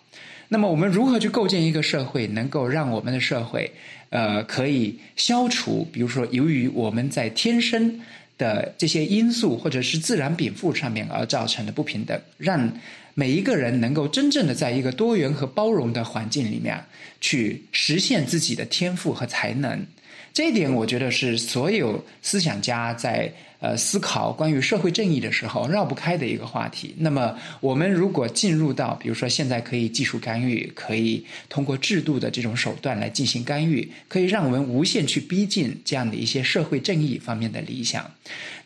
[0.48, 3.72] 那么我们如何去构建一个社会，能够让我们的社会，
[4.11, 7.98] 呃，可以消除，比如说由于我们在天生
[8.37, 12.70] 的这些因素或者是自然禀赋上面而造成的不平等，让。
[13.18, 16.85] 每一个人能够真正的在一个多元和包容的环境里面
[17.20, 19.85] 去实现自己的天赋和才能，
[20.33, 23.33] 这一点我觉得是所有思想家在。
[23.61, 26.94] 呃，思考关于社会正义的时候绕不开的一个话题。
[26.99, 38.09] 那么，我们如果进入到，比如说现在可以技术干预，可以通过制度的这种手段来进行干预，可以让我们无限去逼近这样的一些社会正义方面的理想。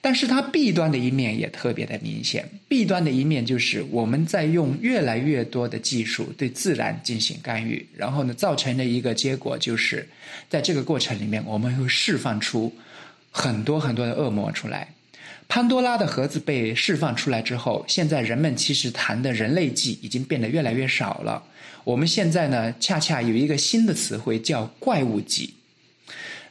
[0.03, 2.47] 但是，它弊端的一面也特别的明显。
[2.69, 10.07] 弊端的一面就是我们在用越来越多的技术对自然进行干预，然后呢，造成的一个结果就是，
[10.51, 12.73] 在这个过程里面，我们会释放出。
[13.35, 14.89] 很多很多的恶魔出来，
[15.49, 21.43] 潘多拉的盒子被释放出来之后，现在人们其实谈的人类纪已经变得越来越少了。
[21.85, 25.55] 我们现在呢，恰恰有一个新的词汇叫怪物纪。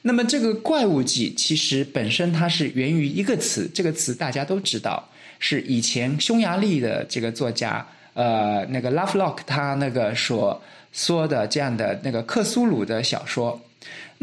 [0.01, 10.59] 那么这个怪物纪其实本身它是源于一个词，这个词大家都知道，是以前匈牙利的这个作家呃那个 Lovelock 他那个所
[10.91, 13.61] 说的这样的那个克苏鲁的小说。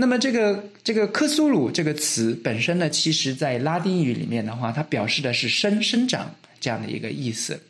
[0.00, 7.60] 那么这个这个克苏鲁这个词本身呢，其实在拉丁语里面的话，它表示的是生生长这样的一个意思。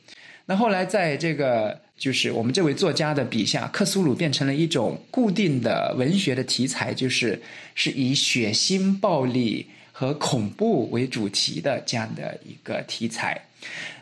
[0.45, 7.41] 那后来在这个就是我们这位作家的笔下，克苏鲁变成了一种固定的文学的题材，就是
[7.75, 13.41] 是以血腥、暴力和恐怖为主题的这样的一个题材。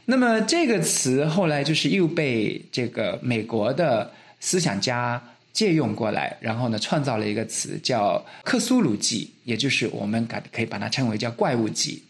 [0.04, 4.10] 那么这个词后来就是又被这个美国的
[4.40, 5.22] 思想家。
[5.56, 12.02] 借用过来，然后呢，创造了一个词叫“克苏鲁纪”，也就是我们可可以把它称为叫“怪物纪”。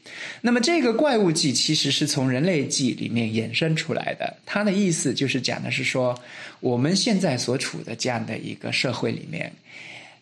[0.42, 6.20] 那么这个怪物纪其实是从人类纪里面衍生出来的，它的意思就是讲的是说，
[6.58, 9.52] 我们现在所处的这样的一个社会里面，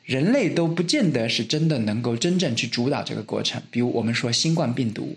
[0.05, 3.63] 人类都不见得是真的能够真正去主导这个过程。
[3.71, 5.17] 比如我们说新冠病毒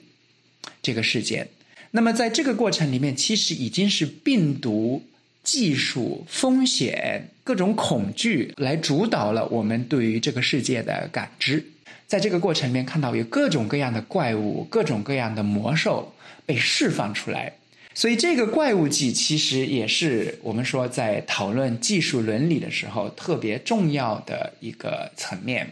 [0.81, 1.49] 这个事件，
[1.91, 5.03] 那么在这个过程里面，其实已经是病毒。
[5.43, 11.65] 技术风险、各种恐惧来主导了我们对于这个世界的感知。
[12.05, 16.13] 在这个过程里面，看到有各种各样的怪物、各种各样的魔兽
[16.45, 17.53] 被释放出来。
[17.93, 25.71] 所以，这个怪物纪其实也是我们说在讨论技术伦理的时候特别重要的一个层面。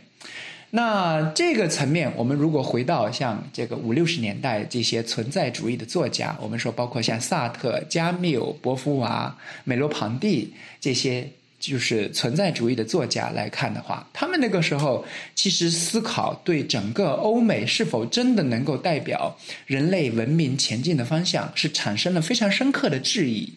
[0.71, 23.53] 那这个层面，我们如果回到像这个五六十年代这些存在主义的作家，我们说包括像萨特、加缪、波伏娃、美罗庞蒂这些就是存在主义的作家来看的话，他们那个时候其实思考对整个欧美是否真的能够代表人类文明前进的方向，是产生了非常深刻的质疑。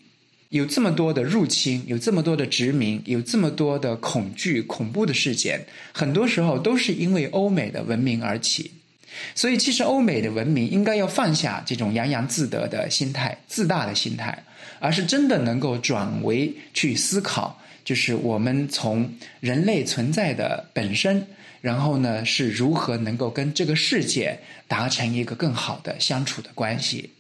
[0.50, 8.70] 有这么多的入侵，有这么多的殖民，有这么多的恐惧、恐怖的事件，很多时候都是因为欧美的文明而起。
[9.34, 14.42] 所以，其实欧美的文明应该要放下这种洋洋自得的心态、自大的心态，
[14.78, 21.26] 而是真的能够转为去思考，就是我们从人类存在的本身，
[21.62, 27.12] 然后呢是如何能够跟这个世界达成一个更好的相处的关系。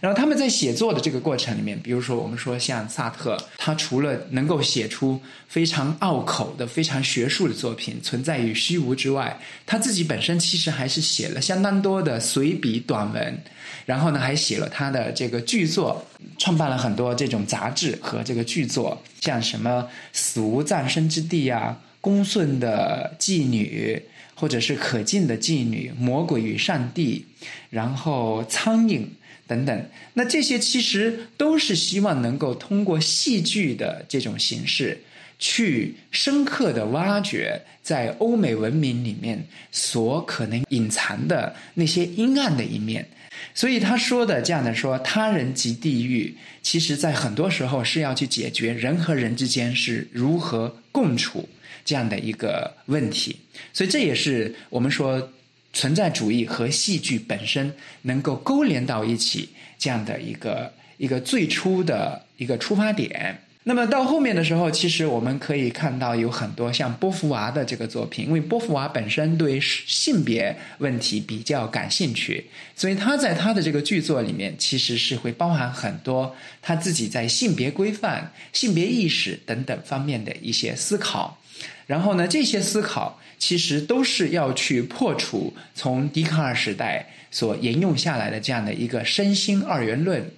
[0.00, 13.38] 然后他们在写作的这个过程里面，比如说我们说像萨特，他除了能够写出非常拗口的、非常学术的作品，存在于虚无之外，他自己本身其实还是写了相当多的随笔短文，
[13.86, 16.04] 然后呢还写了他的这个剧作，
[16.38, 19.82] 创办了很多这种杂志和这个剧作，像什么
[20.12, 24.02] 《死无葬身之地》啊，《公顺的妓女》。
[24.38, 27.24] 或者是可敬的妓女、魔鬼与上帝，
[27.70, 29.06] 然后苍蝇
[29.46, 35.02] 等等，那这些其实都是希望能够通过戏剧的这种形式，
[35.38, 43.08] 去深刻的挖掘在欧美文明里面所可能隐藏的那些阴暗的一面。
[43.54, 51.48] 所以他说的这样的说，他人即地狱，其实在很多时候是要去解决人和人之间是如何共处。
[51.84, 53.36] 这样的一个问题，
[53.72, 55.30] 所以这也是我们说
[55.76, 57.70] 存在主义和戏剧本身
[58.02, 63.42] 能够勾连到一起这样的一个一个最初的一个出发点。
[63.64, 81.38] 那么到后面的时候，其实我们可以看到有很多像波伏娃的这个作品，因为波伏娃本身对性别问题比较感兴趣，所以他在他的这个剧作里面其实是会包含很多他自己在性别规范、性别意识等等方面的一些思考。
[81.86, 90.30] 然后呢，这些思考其实都是要去破除从笛卡尔时代所沿用下来的这样的一个身心二元论。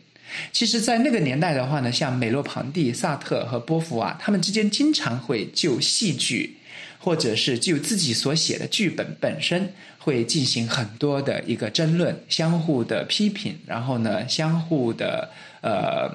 [0.52, 6.59] 其实，在那个年代的话呢，像美洛庞蒂、萨特和波伏娃，他们之间经常会就戏剧，
[6.98, 15.31] 或者是就自己所写的剧本本身，会进行很多的一个争论，相互的批评，然后呢，相互的
[15.62, 16.11] 呃。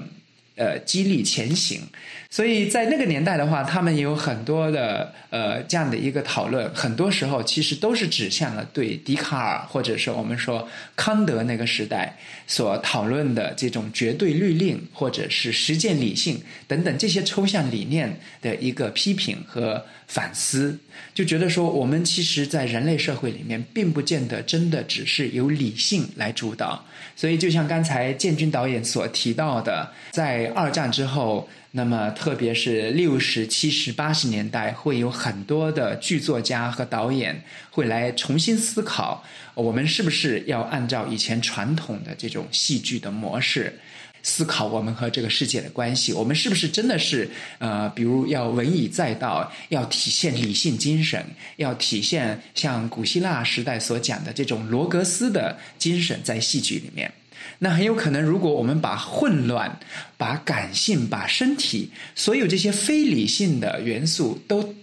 [0.56, 1.82] 呃，激励前行，
[2.30, 12.18] 所以在那个年代的话，他们也有很多的呃这样的一个讨论，很多时候其实都是指向了对笛卡尔或者是我们说康德那个时代
[12.54, 20.78] 所讨论的这种绝对律令或者是实践理性等等这些抽象理念的一个批评和反思，
[21.16, 43.80] 就觉得说我们其实，在人类社会里面，并不见得真的只是由理性来主导，所以就像刚才建军导演所提到的，在二战之后，那么特别是六十七十八十年代，会有很多的剧作家和导演会来重新思考，我们是不是要按照以前传统的这种戏剧的模式。
[44.26, 51.22] 思考我们和这个世界的关系，我们是不是真的是呃，比如要文以载道，要体现理性精神，
[51.58, 57.12] 要体现像古希腊时代所讲的这种罗格斯的精神在戏剧里面？
[57.60, 59.78] 那很有可能，如果我们把混乱、
[60.16, 64.74] 把感性、把身体所有这些非理性的元素都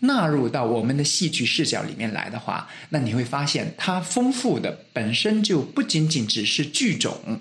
[0.00, 7.40] 纳入到我们的戏剧视角里面来的话，那你会发现，它丰富的本身就不仅仅只是剧种。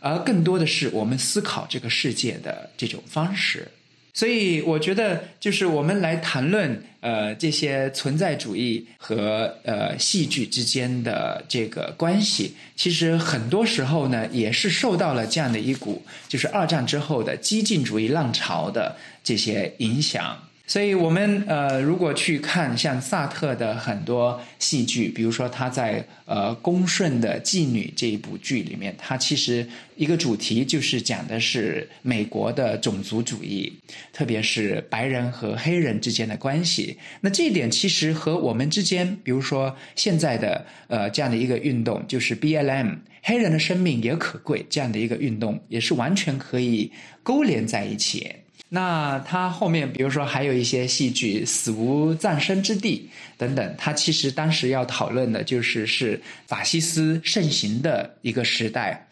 [0.00, 3.68] 而更多的是我们思考这个世界的这种方式，
[4.12, 20.36] 所以我觉得，就是我们来谈论呃这些存在主义和呃戏剧之间的这个关系，其实很多时候呢，也是受到了这样的一股，就是二战之后的激进主义浪潮的这些影响。
[20.64, 33.70] 所以，我们呃，如果去看像萨特的很多戏剧，比如说他在呃《恭顺的妓女》这一部剧里面，他其实一个主题就是讲的是美国的种族主义，
[34.12, 36.96] 特别是白人和黑人之间的关系。
[37.20, 46.90] 那这一点其实和我们之间，比如说现在的呃这样的一个运动，就是 B L M，黑人的生命也可贵这样的一个运动，也是完全可以
[47.22, 48.32] 勾连在一起。
[48.74, 59.06] 那他后面，比如说还有一些戏剧《死无葬身之地》等等，他其实当时要讨论的就是是法西斯盛行的一个时代，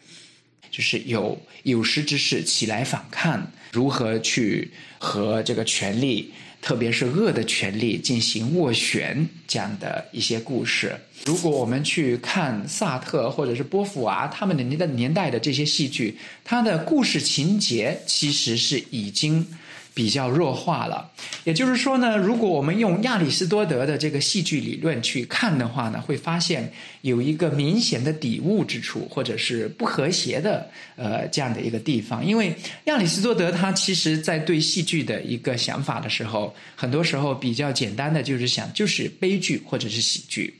[0.71, 10.95] 就是有有识之士起来反抗，如何去和这个权力，特别是恶的权利进行斡旋这样的一些故事。
[11.25, 19.45] 如果我们去看萨特或者是波伏娃他们的年代年代的这些戏剧，它的故事情节其实是已经
[19.93, 21.11] 比较弱化了。
[21.43, 26.71] 也就是说呢，如果我们用亚里士多德的这个戏剧理论去看的话呢，会发现
[27.01, 32.25] 有一个明显的底物之处，或者是不和谐的呃这样的一个地方。
[32.25, 40.53] 因为亚里士多德他其实在对戏剧的一个想法的时候，很多时候比较简单的就是想就是悲剧或者是喜剧。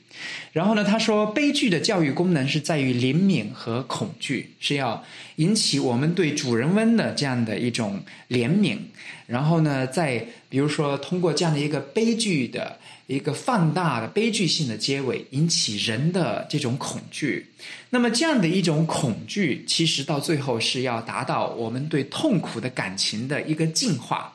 [0.52, 5.04] 然后呢，他说，悲剧的教育功能是在于灵敏和恐惧，是要
[5.38, 8.78] 引起我们对主人翁的这样的一种怜悯。
[9.28, 17.48] 然后呢，再比如说，通过这样的一个悲剧的一个放大的悲剧性的结尾，引起人的这种恐惧。
[17.92, 24.34] 那么，这样的一种恐惧，其实到最后是要达到我们对痛苦的感情的一个净化，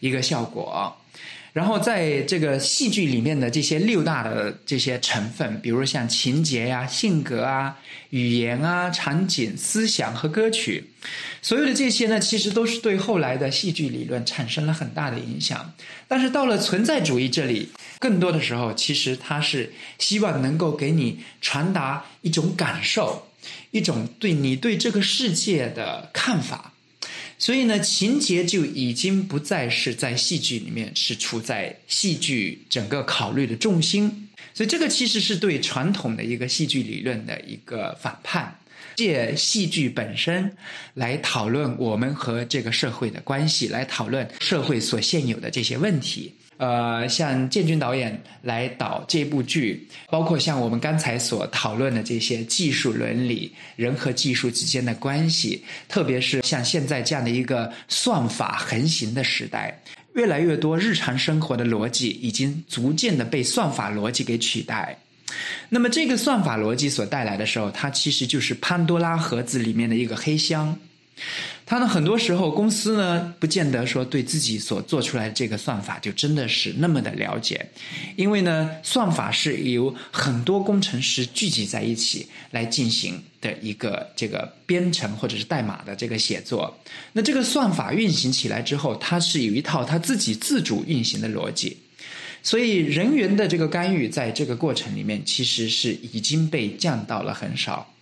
[0.00, 0.94] 一个效果。
[1.56, 7.78] 然后在这个戏剧里面的这些六大的这些成分，比如像情节呀、性格啊、
[8.10, 10.84] 语言啊、场景、思想和歌曲，
[11.40, 15.72] 所有的这些呢，其实都是对后来的戏剧理论产生了很大的影响。
[16.06, 23.28] 但是到了存在主义这里，更多的时候，其实它是希望能够给你传达一种感受，
[23.70, 26.74] 一种对你对这个世界的看法。
[27.38, 34.28] 所以呢，情节就已经不再是在戏剧里面是处在戏剧整个考虑的重心。
[34.54, 38.58] 所以这个其实是对传统的一个戏剧理论的一个反叛，
[38.94, 40.56] 借戏剧本身
[40.94, 46.32] 来讨论我们和这个社会的关系，来讨论社会所现有的这些问题。
[46.58, 59.78] 呃，像建军导演来导这部剧，包括像我们刚才所讨论的这些技术伦理、人和技术之间的关系，特别是像现在这样的一个算法横行的时代，
[60.14, 64.98] 越来越多日常生活的逻辑已经逐渐的被算法逻辑给取代。
[65.68, 70.78] 那么，这个算法逻辑所带来的时候，它其实就是潘多拉盒子里面的一个黑箱。
[71.64, 77.70] 他呢，很多时候公司呢，不见得说对自己所做出来的这个算法就真的是那么的了解，
[78.14, 86.78] 因为呢，算法是由很多工程师聚集在一起来进行的一个这个编程或者是代码的这个写作。
[87.14, 91.78] 那这个算法运行起来之后，它是有一套它自己自主运行的逻辑，
[92.42, 97.92] 所以人员的这个干预在这个过程里面其实是已经被降到了很少。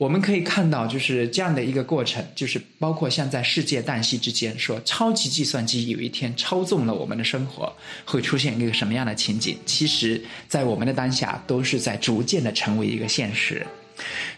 [0.00, 7.70] 我们可以看到，就是这样的一个过程，就是包括像在世界旦夕之间，说超级计算机有一天操纵了我们的生活，
[8.06, 9.58] 会出现一个什么样的情景？
[9.66, 13.66] 其实，在我们的当下，都是在逐渐的成为一个现实。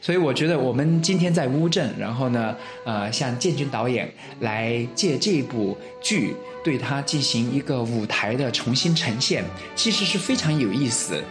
[0.01, 6.35] 所以，我觉得我们今天在乌镇，然后呢，呃，像建军导演来借这部剧，
[6.65, 9.45] 对它进行一个舞台的重新呈现，
[9.77, 11.23] 其实是非常有意思。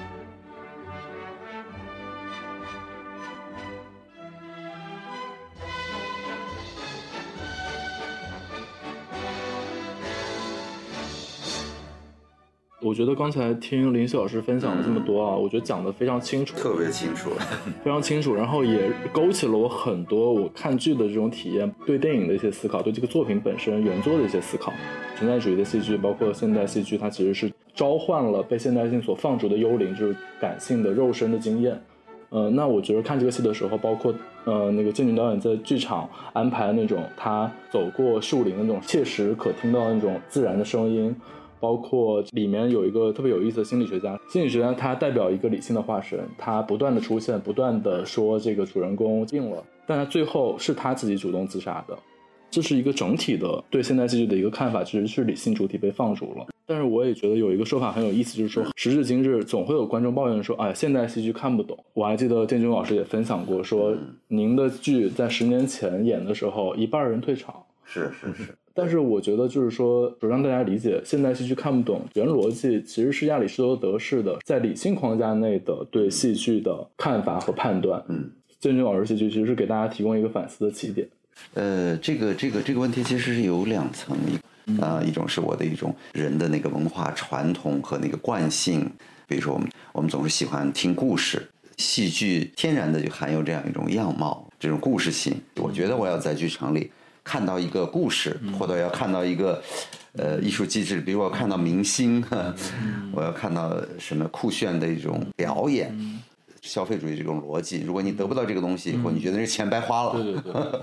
[12.91, 17.29] 我觉得刚才听林夕老师分享了这么多啊，我觉得讲的非常清楚，特别清楚。
[17.81, 24.73] 非常清楚，然后也勾起了我很多我看剧的这种体验，对电影的一些思考，对这个作品本身原作的一些思考。
[25.15, 31.81] 存在主义的戏剧，包括现代戏剧，它其实是召唤了被现代性所放逐的幽灵，就是感性的肉身的经验。
[32.27, 34.13] 呃，那我觉得看这个戏的时候，包括
[34.43, 41.15] 呃那个建军导演在剧场安排那种他走过树林的那种切实可听到的那种自然的声音，
[41.62, 51.97] 包括里面有一个特别有意思的心理学家，心理学家他代表一个理性的化身，他不断的出现，不断的说这个主人公病了，但他最后是他自己主动自杀的。
[52.49, 56.47] 这是一个整体的对现代戏剧的一个看法，其实是理性主体被放逐了。
[56.66, 63.95] 但是我也觉得有一个说法很有意思，就是说时至今日，总会有观众抱怨说：“哎，现代戏剧看不懂。”我还记得建军老师也分享过，说
[64.28, 67.55] 您的剧在十年前演的时候，一半人退场。
[67.86, 68.55] 是是是。
[68.74, 78.03] 但是我觉得就是说，让大家理解现代戏剧看不懂原逻辑，其实是亚里士多德式的在理性框架内的对戏剧的看法和判断。
[78.07, 81.07] 嗯，建军老师戏剧其实是给大家提供一个反思的起点。
[81.53, 88.89] 呃，这个这个这个问题其实是有两层，一呃，一种是我的一种人的那个文化传统和那个惯性，
[89.28, 91.41] 比如说我们我们总是喜欢听故事，
[91.78, 95.34] 戏剧天然的就含有这样一种样貌，这种故事性。
[95.57, 96.91] 我觉得我要在剧场里
[97.32, 99.63] 看到一个故事，或者要看到一个
[100.17, 102.21] 呃艺术机制，比如我要看到明星，
[103.15, 105.95] 我要看到什么酷炫的一种表演。
[106.61, 110.82] 消费主义这种逻辑，如果你得不到这个东西，或你觉得这钱白花了，对对对。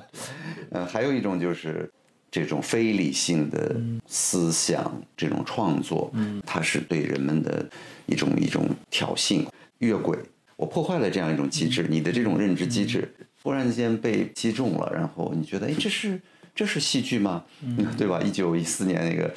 [0.70, 1.88] 嗯， 还有一种就是
[2.30, 3.76] 这种非理性的
[4.06, 6.10] 思想，这种创作，
[6.46, 7.68] 它是对人们的
[8.06, 9.46] 一种一种挑衅、
[9.80, 10.18] 越轨。
[10.56, 16.20] 我破坏了这样一种机制，你的这种认知机制忽然间被击中了，然后你觉得，哎，这是
[16.58, 17.44] 这是戏剧吗？
[17.96, 18.20] 对吧？
[18.20, 19.32] 一九一四年那个。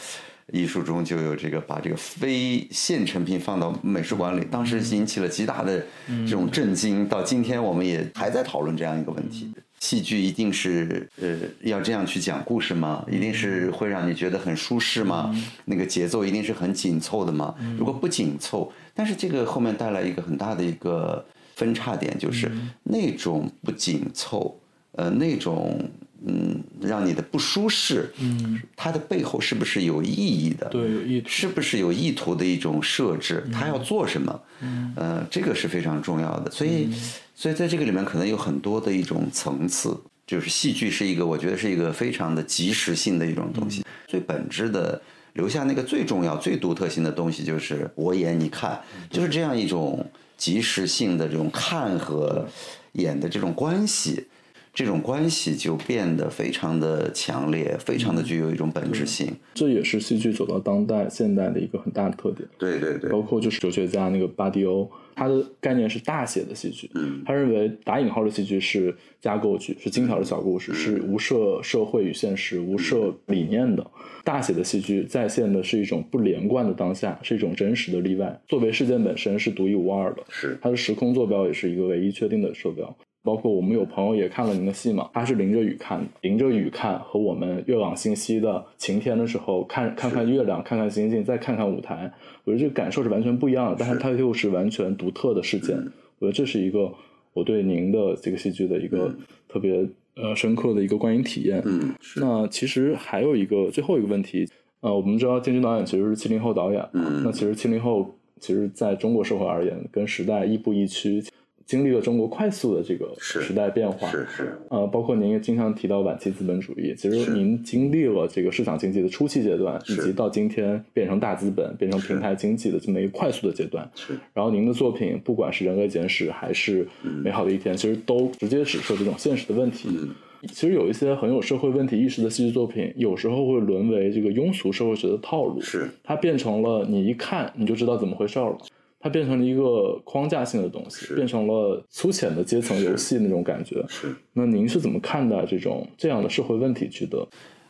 [0.51, 5.81] 艺术中就有这个把这个非现成品放到美术馆里，当时引起了极大的
[6.27, 7.07] 这种震惊。
[7.07, 9.49] 到今天我们也还在讨论这样一个问题：
[9.79, 13.05] 戏剧一定是呃要这样去讲故事吗？
[13.09, 15.33] 一定是会让你觉得很舒适吗？
[15.63, 17.55] 那个节奏一定是很紧凑的吗？
[17.77, 22.51] 如果不紧凑，但是这个后面带来一个很大的一个分叉点，就是
[22.83, 24.59] 那种不紧凑，
[24.97, 25.89] 呃那种。
[26.25, 30.67] 嗯，让你的不舒适，嗯，它的背后是不是有意义的？
[30.69, 33.43] 对，有意图，是不是有意图的一种设置？
[33.51, 34.41] 他要做什么？
[34.61, 36.51] 嗯，呃，这个是非常重要的。
[36.51, 36.89] 所以，
[37.35, 39.99] 所以在这个里面可能有很多的一种层次。
[40.27, 43.83] 就是戏剧是一个，我觉得是一个非常的即时性的一种东西。
[44.07, 45.01] 最本质的，
[45.33, 52.47] 留下那个最重要、最独特性的东西，就是我演你看，就是这样一种即时性的这种看和
[52.93, 54.25] 演的这种关系。
[54.73, 59.27] 这种关系就变得非常的强烈，非常的具有一种本质性。
[59.53, 62.47] 这也是戏剧走到当代现代的一个很大的特点。
[62.57, 66.89] 对对对，包括就是哲学家那个巴迪欧，他的概念是大写的戏剧。
[66.95, 73.85] 嗯，他认为打引号的戏剧是架构剧，是精巧的小故事，是无涉社会与现实、无涉理念的。
[74.23, 78.39] 大写的戏剧再现的是一种不连贯的当下，是一种真实的例外。
[78.47, 82.95] 作为事件本身是独一无二的，是它的时空坐标也是一个唯一确定的坐标。
[83.23, 92.11] 包括我们有朋友也看了您的戏嘛，他是淋着雨看的，淋着雨看和我们月朗星稀的晴天的时候看看看月亮，看看星星，再看看舞台，
[92.43, 95.77] 我觉得这个感受是完全不一样的，但是它又是完全独特的事件。
[96.17, 96.91] 我觉得这是一个
[97.33, 99.13] 我对您的这个戏剧的一个
[99.47, 101.61] 特别呃深刻的一个观影体验。
[101.65, 104.47] 嗯，那其实还有一个最后一个问题，
[104.79, 111.23] 呃，我们知道建军导演其实是七零后导演，嗯，那其实七零后其实在中国社会而言，跟时代亦步亦趋。
[111.71, 123.89] 经历了中国快速的这个时代变化，是是，呃，包括您也经常提到晚期资本主义，其实您经历了这个市场经济的初期阶段，以及到今天变成大资本、变成平台经济的这么一个快速的阶段。
[123.95, 126.83] 是，然后您的作品，不管是《人类简史》还是
[127.23, 129.87] 《美好的一天》，其实都直接指出这种现实的问题。
[129.89, 130.09] 嗯
[130.51, 138.57] 其实有一些很有社会问题意识的戏剧作品，有时候会沦为这个庸俗社会学的套路，是它变成了你一看你就知道怎么回事了。
[139.01, 143.83] 它变成了一个框架性的东西，变成了粗浅的阶层游戏那种感觉。
[143.89, 146.87] 是，那您是怎么看待这种这样的社会问题？
[146.87, 147.27] 觉得，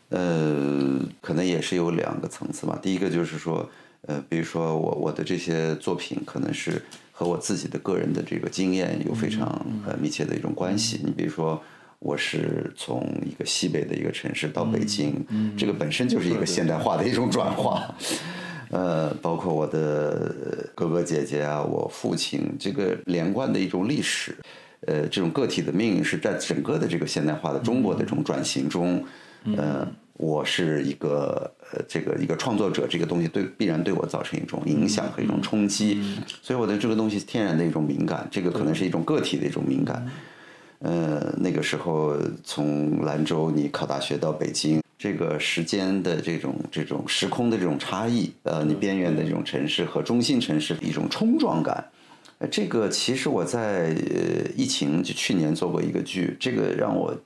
[0.09, 2.77] 呃，可能也是有两个层次吧。
[2.81, 3.67] 第一个就是说，
[4.01, 6.81] 呃，比如说我我的这些作品，可能是
[7.13, 9.47] 和我自己的个人的这个经验有非常
[9.87, 10.99] 呃密切的一种关系。
[11.03, 11.61] 你比如说，
[11.99, 15.13] 我是从一个西北的一个城市到北京，
[15.57, 17.95] 这个本身就是一个现代化的一种转化。
[18.71, 24.35] 呃，包括我的哥哥姐姐啊，我父亲，这个连贯的一种历史，
[24.87, 29.03] 呃，这种个体的命运是在整个的这个现代化的中国的这种转型中，
[29.57, 36.01] 呃，我是一个呃这个一个创作者，这个东西对必然对我造成一种影响和一种冲击，
[36.41, 40.07] 所以我对这个东西天然的一种敏感，这个可能是一种个体的一种敏感。
[40.79, 51.83] 呃，那个时候从兰州你考大学到北京，这个时间的这种这种时空的这种差异，呃，你边缘的这种城市和中心城市的一种冲撞感，
[52.37, 57.17] 呃，这个其实我在呃疫情就去年做过一个剧，这个让我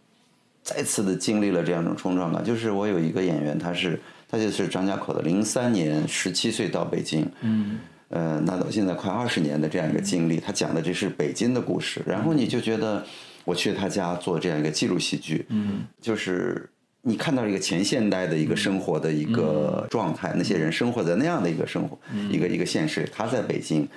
[0.64, 4.00] 再次的经历了这样一种冲撞感，就是我有一个演员，他是
[4.30, 7.80] 他就是张家口的，零三年十七岁到北京，嗯。
[8.08, 13.06] 呃，那到现在快二十年的这样一个经历，他讲的这是北京的故事，然后你就觉得。
[13.46, 16.68] 我去他家做这样一个记录戏剧，嗯，就是
[17.08, 21.96] 你看到一个前现代的一个生活的一个状态，那些人生活在那样的一个生活，
[22.32, 23.08] 一个一个现实。
[23.14, 23.88] 他在北京，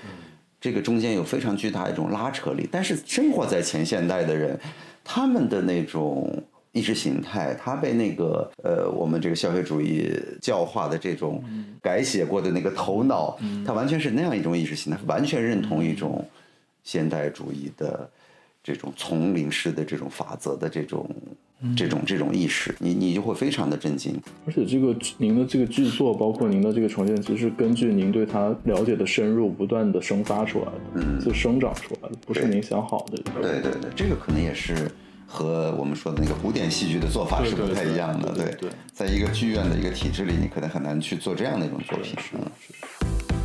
[0.61, 2.69] 这个中间有非常巨大一种拉扯力。
[2.71, 4.61] 但是生活在前现代的人，
[5.03, 6.31] 他们的那种
[6.73, 11.43] 意识形态，他被那个呃我们这个消费主义教化的这种
[11.81, 16.23] 改写过的那个头脑，他完全是那样一种意识形态，完全认同一种
[16.85, 18.11] 现代主义的。
[18.61, 21.09] 这种丛林式的这种法则的这种
[21.77, 24.15] 这种这种意识，你你就会非常的震惊。
[24.47, 33.23] 而且这个您的这个剧作，包括您的这个呈现，其实根据您对他了解的深入，不断的生发出来的，嗯，就生长出来的，不是您想好的。
[33.41, 34.91] 对对对，这个可能也是
[35.27, 38.33] 和我们说的那个古典戏剧的做法是不太一样的。
[38.33, 42.15] 对对，在一个剧院的一个体制里，你可能很难去做这样的一种作品。
[42.19, 43.38] 是是。